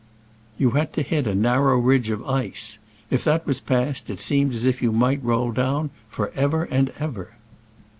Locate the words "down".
5.51-5.91